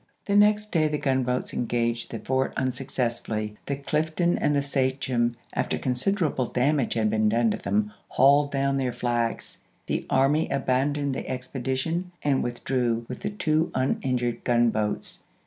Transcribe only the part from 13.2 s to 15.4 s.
two uninjured gunboats.